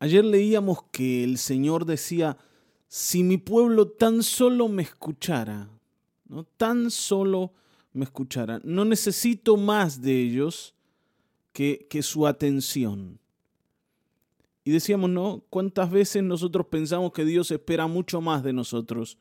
[0.00, 2.38] Ayer leíamos que el Señor decía,
[2.88, 5.68] si mi pueblo tan solo me escuchara,
[6.26, 6.44] ¿no?
[6.56, 7.52] tan solo
[7.92, 10.74] me escuchara, no necesito más de ellos
[11.52, 13.20] que, que su atención.
[14.64, 15.44] Y decíamos, ¿no?
[15.50, 19.18] ¿Cuántas veces nosotros pensamos que Dios espera mucho más de nosotros?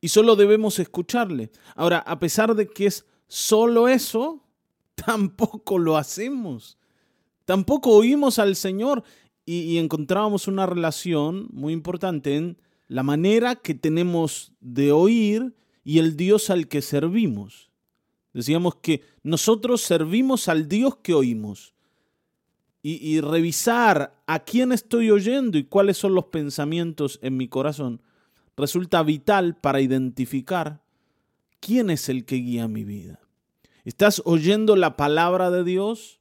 [0.00, 1.52] Y solo debemos escucharle.
[1.76, 4.42] Ahora, a pesar de que es solo eso,
[4.94, 6.78] tampoco lo hacemos.
[7.44, 9.02] Tampoco oímos al Señor
[9.46, 16.16] y, encontrábamos una relación muy importante en la manera que tenemos de oír y el
[16.16, 17.70] Dios al que servimos.
[18.32, 21.74] Decíamos que nosotros servimos al Dios que oímos.
[22.82, 28.00] Y, y, revisar a quién estoy oyendo y cuáles son los pensamientos en mi corazón
[28.56, 30.82] resulta vital para identificar
[31.60, 33.20] quién es el que guía mi vida.
[33.84, 36.19] ¿Estás oyendo la palabra de Dios?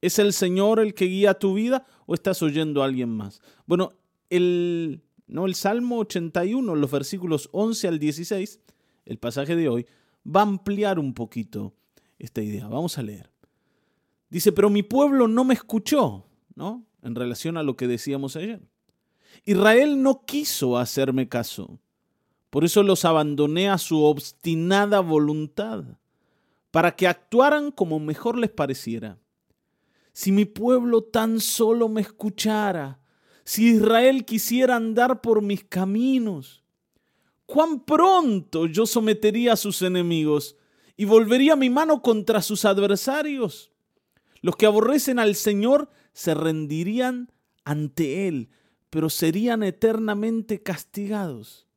[0.00, 3.40] ¿Es el Señor el que guía tu vida o estás oyendo a alguien más?
[3.66, 3.92] Bueno,
[4.30, 8.60] el, no, el Salmo 81, los versículos 11 al 16,
[9.06, 9.86] el pasaje de hoy,
[10.24, 11.74] va a ampliar un poquito
[12.18, 12.68] esta idea.
[12.68, 13.30] Vamos a leer.
[14.30, 16.84] Dice, pero mi pueblo no me escuchó, ¿no?
[17.02, 18.60] En relación a lo que decíamos ayer.
[19.44, 21.78] Israel no quiso hacerme caso.
[22.50, 25.84] Por eso los abandoné a su obstinada voluntad,
[26.70, 29.18] para que actuaran como mejor les pareciera.
[30.18, 32.98] Si mi pueblo tan solo me escuchara,
[33.44, 36.64] si Israel quisiera andar por mis caminos,
[37.46, 40.56] cuán pronto yo sometería a sus enemigos
[40.96, 43.70] y volvería mi mano contra sus adversarios.
[44.40, 47.30] Los que aborrecen al Señor se rendirían
[47.62, 48.50] ante Él,
[48.90, 51.68] pero serían eternamente castigados.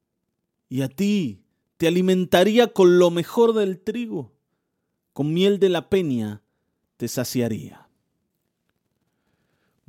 [0.67, 1.44] Y a ti
[1.78, 4.34] te alimentaría con lo mejor del trigo,
[5.14, 6.42] con miel de la peña
[6.97, 7.91] te saciaría.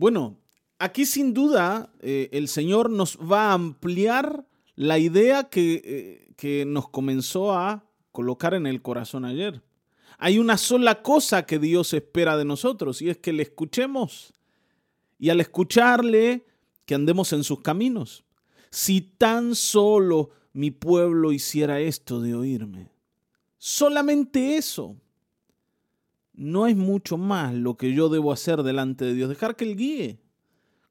[0.02, 0.36] Bueno,
[0.80, 6.64] aquí sin duda eh, el Señor nos va a ampliar la idea que, eh, que
[6.64, 9.62] nos comenzó a colocar en el corazón ayer.
[10.18, 14.34] Hay una sola cosa que Dios espera de nosotros y es que le escuchemos.
[15.20, 16.46] Y al escucharle,
[16.84, 18.24] que andemos en sus caminos.
[18.70, 22.90] Si tan solo mi pueblo hiciera esto de oírme.
[23.56, 24.96] Solamente eso.
[26.34, 29.76] No es mucho más lo que yo debo hacer delante de Dios, dejar que Él
[29.76, 30.20] guíe.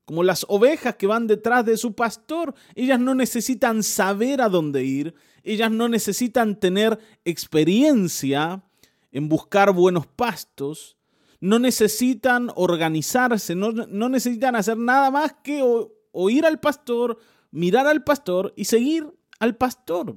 [0.05, 4.83] Como las ovejas que van detrás de su pastor, ellas no necesitan saber a dónde
[4.83, 8.63] ir, ellas no necesitan tener experiencia
[9.11, 10.97] en buscar buenos pastos,
[11.39, 13.71] no necesitan organizarse, no,
[14.09, 15.63] necesitan hacer nada más que
[16.11, 17.17] oír al pastor,
[17.49, 20.15] mirar al pastor y seguir al pastor.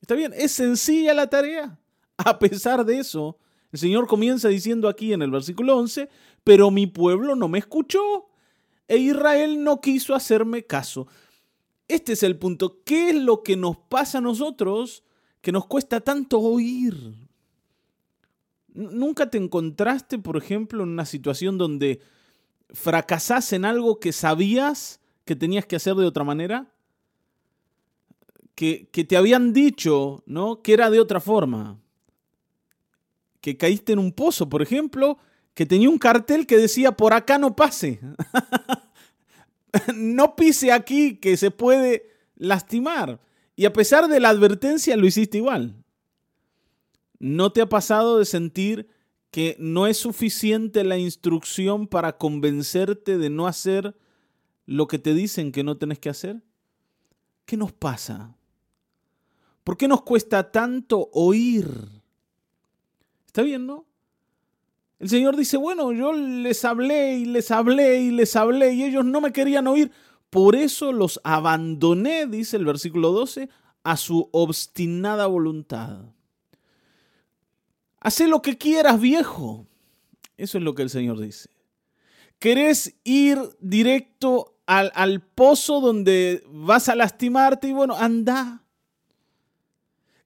[0.00, 0.32] ¿Está bien?
[0.34, 1.78] Es sencilla la tarea.
[2.16, 3.38] A pesar de eso,
[3.72, 6.08] el Señor comienza diciendo aquí en el versículo 11,
[6.44, 8.28] pero mi pueblo no me escuchó
[8.88, 11.06] e Israel no quiso hacerme caso.
[11.86, 12.82] Este es el punto.
[12.84, 15.04] ¿Qué es lo que nos pasa a nosotros
[15.42, 17.14] que nos cuesta tanto oír?
[18.72, 22.00] ¿Nunca te encontraste, por ejemplo, en una situación donde
[22.70, 26.72] fracasás en algo que sabías que tenías que hacer de otra manera?
[28.54, 30.62] Que, que, te habían dicho, ¿no?
[30.62, 31.78] Que era de otra forma.
[33.40, 35.18] Que caíste en un pozo, por ejemplo,
[35.54, 38.00] que tenía un cartel que decía por acá no pase.
[39.94, 43.20] no pise aquí que se puede lastimar.
[43.56, 45.84] Y a pesar de la advertencia lo hiciste igual.
[47.18, 48.88] ¿No te ha pasado de sentir
[49.30, 53.96] que no es suficiente la instrucción para convencerte de no hacer
[54.64, 56.42] lo que te dicen que no tenés que hacer?
[57.44, 58.36] ¿Qué nos pasa?
[59.64, 61.97] ¿Por qué nos cuesta tanto oír?
[63.38, 63.86] ¿Está bien, no?
[64.98, 69.04] El Señor dice, bueno, yo les hablé y les hablé y les hablé y ellos
[69.04, 69.92] no me querían oír.
[70.28, 73.48] Por eso los abandoné, dice el versículo 12,
[73.84, 76.00] a su obstinada voluntad.
[78.00, 79.68] Haz lo que quieras, viejo.
[80.36, 81.48] Eso es lo que el Señor dice.
[82.40, 87.68] ¿Querés ir directo al, al, pozo donde vas a lastimarte?
[87.68, 88.64] Y bueno, anda.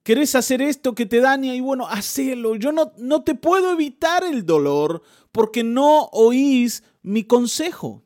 [0.02, 1.54] ¿Querés hacer esto que te daña?
[1.54, 2.56] Y bueno, hacelo.
[2.56, 8.02] Yo no, no te puedo evitar el dolor porque no oís mi consejo.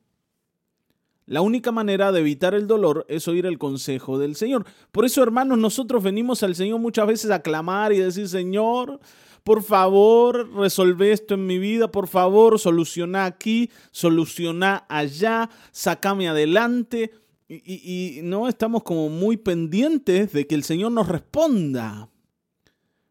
[1.24, 4.64] La única manera de evitar el dolor es oír el consejo del Señor.
[4.92, 9.00] Por eso, hermanos, nosotros venimos al Señor muchas veces a clamar y decir, Señor,
[9.42, 17.10] por favor, resolve esto en mi vida, por favor, soluciona aquí, soluciona allá, sacame adelante.
[17.48, 22.10] Y, no estamos como muy pendientes de que el Señor nos responda.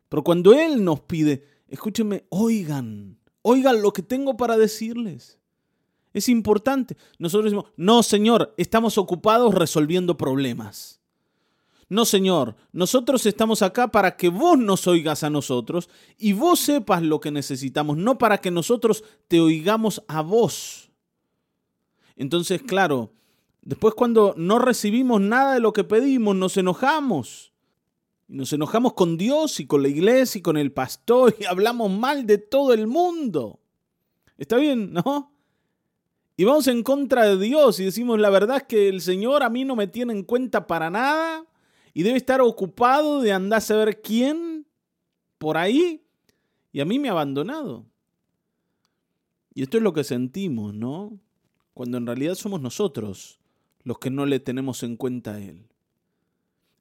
[0.09, 5.39] Pero cuando Él nos pide, escúchenme, oigan, oigan lo que tengo para decirles.
[6.13, 6.97] Es importante.
[7.17, 10.99] Nosotros decimos, no, Señor, estamos ocupados resolviendo problemas.
[11.87, 17.03] No, Señor, nosotros estamos acá para que vos nos oigas a nosotros y vos sepas
[17.03, 20.89] lo que necesitamos, no para que nosotros te oigamos a vos.
[22.15, 23.11] Entonces, claro,
[23.65, 27.51] después cuando no recibimos nada de lo que pedimos, nos enojamos.
[28.27, 32.25] Nos enojamos con Dios y con la iglesia y con el pastor y hablamos mal
[32.25, 33.59] de todo el mundo.
[34.37, 35.31] ¿Está bien, no?
[36.37, 39.49] Y vamos en contra de Dios y decimos, la verdad es que el Señor a
[39.49, 41.45] mí no me tiene en cuenta para nada
[41.93, 44.67] y debe estar ocupado de andar a saber quién
[45.37, 46.03] por ahí
[46.73, 47.85] y a mí me ha abandonado.
[49.53, 51.17] Y esto es lo que sentimos, ¿no?
[51.73, 53.39] Cuando en realidad somos nosotros
[53.85, 55.69] los que no le tenemos en cuenta a Él.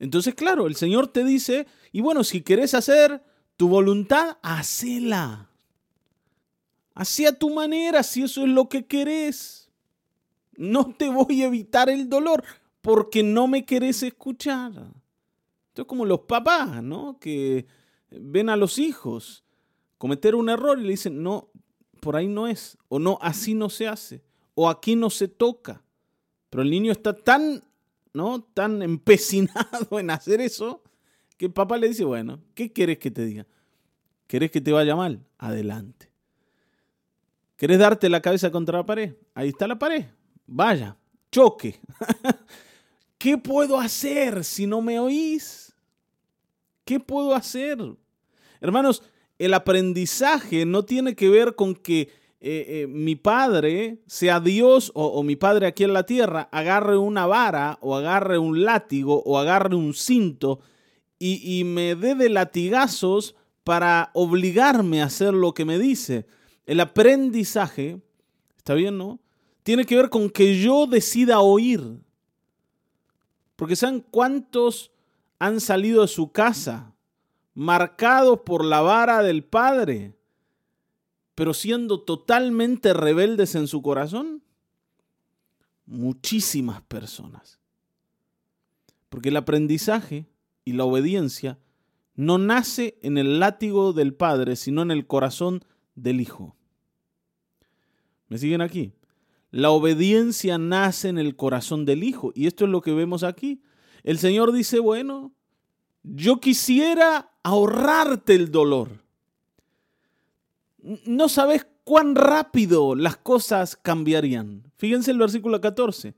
[0.01, 3.23] Entonces, claro, el Señor te dice, y bueno, si querés hacer
[3.57, 5.51] tu voluntad, hacela.
[6.95, 9.71] Hacia tu manera, si eso es lo que querés.
[10.57, 12.43] No te voy a evitar el dolor
[12.81, 14.73] porque no me querés escuchar.
[15.69, 17.19] Esto es como los papás, ¿no?
[17.21, 17.67] Que
[18.11, 19.45] ven a los hijos
[19.99, 21.51] cometer un error y le dicen, no,
[22.01, 24.23] por ahí no es, o no, así no se hace,
[24.55, 25.84] o aquí no se toca.
[26.55, 27.65] Pero el niño está tan,
[28.13, 28.41] ¿no?
[28.41, 30.85] Tan empecinado en hacer eso
[31.37, 33.45] que el papá le dice, bueno, ¿qué querés que te diga?
[34.29, 35.27] ¿Querés que te vaya mal?
[35.37, 36.13] Adelante.
[37.57, 39.17] ¿Querés darte la cabeza contra la pared?
[39.35, 40.05] Ahí está la pared.
[40.47, 40.97] Vaya,
[41.33, 41.81] choque.
[43.19, 45.75] ¿Qué puedo hacer si no me oís?
[46.85, 47.79] ¿Qué puedo hacer?
[48.61, 49.03] Hermanos,
[49.41, 52.13] el aprendizaje no tiene que ver con que
[52.47, 57.27] eh, eh, mi padre, sea Dios o, mi padre aquí en la tierra, agarre una
[57.27, 60.61] vara o agarre un látigo o agarre un cinto
[61.19, 66.27] y, y me dé de latigazos para obligarme a hacer lo que me dice.
[66.67, 68.03] El aprendizaje,
[68.59, 69.21] ¿está bien, no?
[69.63, 71.99] Tiene que ver con que yo decida oír.
[73.57, 74.91] Porque ¿saben cuántos
[75.39, 76.95] han salido de su casa
[77.55, 80.13] marcados por la vara del Padre,
[81.35, 84.43] pero siendo totalmente rebeldes en su corazón?
[85.87, 87.59] Muchísimas personas.
[89.09, 90.27] Porque el aprendizaje
[90.65, 91.59] y la obediencia
[92.15, 95.65] no nace en el látigo del Padre, sino en el corazón
[95.95, 96.57] del Hijo.
[98.29, 98.93] ¿Me siguen aquí?
[99.51, 102.33] La obediencia nace en el corazón del Hijo.
[102.35, 103.63] Y esto es lo que vemos aquí.
[104.03, 105.33] El Señor dice, bueno,
[106.03, 109.04] yo quisiera ahorrarte el dolor.
[111.07, 114.71] No sabes cuán rápido las cosas cambiarían.
[114.77, 116.15] Fíjense el versículo 14.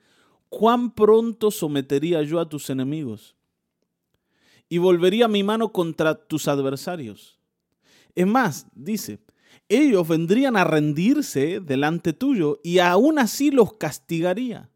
[0.48, 3.36] Cuán pronto sometería yo a tus enemigos
[4.68, 7.38] y volvería mi mano contra tus adversarios.
[8.14, 9.20] Es más, dice,
[9.68, 14.70] ellos vendrían a rendirse delante tuyo y aún así los castigaría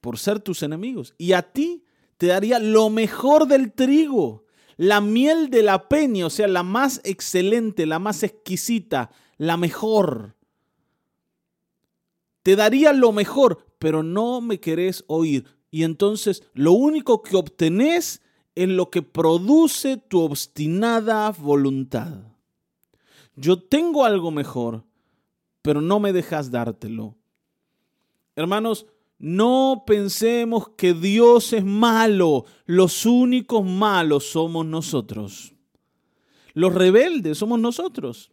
[0.00, 1.14] por ser tus enemigos.
[1.18, 1.84] Y a ti
[2.16, 4.44] te daría lo mejor del trigo,
[4.82, 10.36] la miel de la peña, o sea, la más excelente, la más exquisita, la mejor.
[12.42, 15.46] Te daría lo mejor, pero no me querés oír.
[15.70, 18.20] Y entonces lo único que obtenés
[18.54, 22.32] es lo que produce tu obstinada voluntad
[23.36, 24.84] yo tengo algo mejor,
[25.62, 27.16] pero no me dejas dártelo.
[28.36, 28.86] Hermanos,
[29.22, 32.44] no pensemos que Dios es malo.
[32.66, 35.54] Los únicos malos somos nosotros.
[36.54, 38.32] Los rebeldes somos nosotros.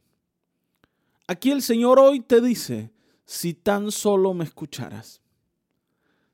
[1.27, 2.91] Aquí el Señor hoy te dice,
[3.23, 5.21] si tan solo me escucharas,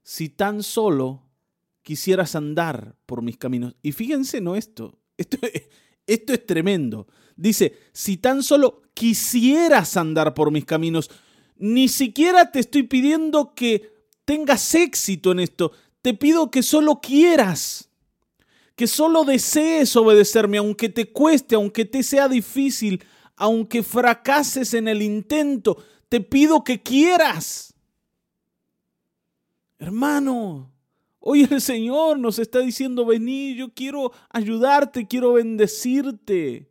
[0.03, 1.23] si tan solo
[1.83, 3.75] quisieras andar por mis caminos.
[3.83, 5.37] Y fíjense, no esto, esto,
[6.05, 7.07] es tremendo.
[7.35, 11.11] Dice, si tan solo quisieras andar por mis caminos,
[11.57, 13.94] ni siquiera te estoy pidiendo que
[14.25, 17.89] tengas éxito en esto, te pido que solo quieras,
[18.75, 23.03] que solo desees obedecerme, aunque te cueste, aunque te sea difícil,
[23.37, 25.77] aunque fracases en el intento,
[26.09, 27.73] te pido que quieras.
[29.79, 30.71] Hermano,
[31.19, 36.69] hoy el Señor nos está diciendo, vení, yo quiero ayudarte, quiero bendecirte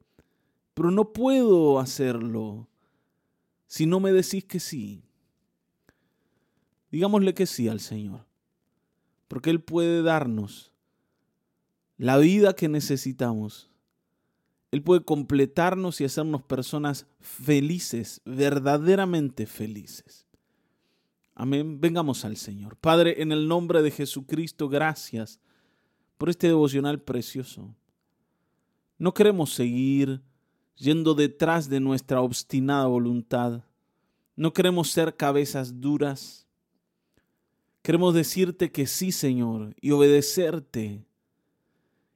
[0.75, 2.69] pero no puedo hacerlo
[3.67, 5.03] si no me decís que sí.
[6.95, 8.25] Digámosle que sí al Señor,
[9.27, 10.71] porque Él puede darnos
[11.97, 13.69] la vida que necesitamos.
[14.71, 20.29] Él puede completarnos y hacernos personas felices, verdaderamente felices.
[21.35, 21.81] Amén.
[21.81, 22.77] Vengamos al Señor.
[22.77, 25.41] Padre, en el nombre de Jesucristo, gracias
[26.17, 27.75] por este devocional precioso.
[28.99, 30.23] No queremos seguir
[30.77, 33.65] yendo detrás de nuestra obstinada voluntad.
[34.37, 36.44] No queremos ser cabezas duras.
[37.85, 41.05] Queremos decirte que sí, Señor, y obedecerte.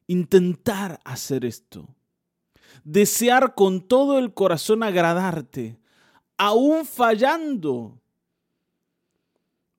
[0.07, 1.95] Intentar hacer esto.
[2.85, 5.79] Desear con todo el corazón agradarte,
[6.39, 8.01] aún fallando.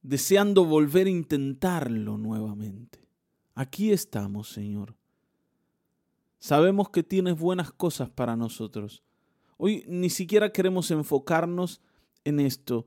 [0.03, 3.09] Deseando volver a intentarlo nuevamente.
[3.55, 4.93] Aquí estamos, Señor.
[6.37, 9.01] Sabemos que tienes buenas cosas para nosotros.
[9.57, 11.81] Hoy ni siquiera queremos enfocarnos
[12.25, 12.85] en esto,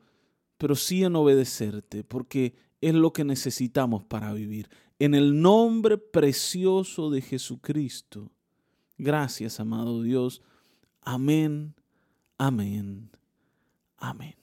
[0.57, 4.69] pero sí en obedecerte, porque es lo que necesitamos para vivir.
[4.99, 8.31] En el nombre precioso de Jesucristo.
[8.99, 10.43] Gracias, amado Dios.
[11.01, 11.75] Amén,
[12.37, 13.11] amén,
[13.97, 14.42] amén.